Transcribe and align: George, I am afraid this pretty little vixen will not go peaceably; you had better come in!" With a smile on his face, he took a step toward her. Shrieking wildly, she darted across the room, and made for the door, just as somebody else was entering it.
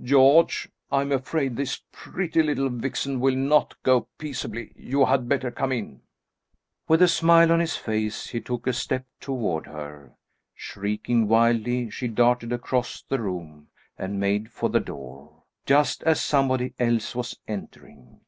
George, 0.00 0.68
I 0.92 1.00
am 1.00 1.10
afraid 1.10 1.56
this 1.56 1.80
pretty 1.90 2.40
little 2.40 2.68
vixen 2.68 3.18
will 3.18 3.34
not 3.34 3.74
go 3.82 4.06
peaceably; 4.16 4.72
you 4.76 5.06
had 5.06 5.28
better 5.28 5.50
come 5.50 5.72
in!" 5.72 6.02
With 6.86 7.02
a 7.02 7.08
smile 7.08 7.50
on 7.50 7.58
his 7.58 7.76
face, 7.76 8.28
he 8.28 8.40
took 8.40 8.68
a 8.68 8.72
step 8.74 9.06
toward 9.20 9.66
her. 9.66 10.12
Shrieking 10.54 11.26
wildly, 11.26 11.90
she 11.90 12.06
darted 12.06 12.52
across 12.52 13.02
the 13.02 13.18
room, 13.20 13.70
and 13.98 14.20
made 14.20 14.52
for 14.52 14.68
the 14.68 14.78
door, 14.78 15.42
just 15.66 16.04
as 16.04 16.22
somebody 16.22 16.74
else 16.78 17.16
was 17.16 17.40
entering 17.48 18.20
it. 18.20 18.26